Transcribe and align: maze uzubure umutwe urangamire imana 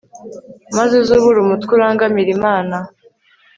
maze 0.77 0.93
uzubure 1.03 1.37
umutwe 1.41 1.71
urangamire 1.77 2.29
imana 2.37 2.75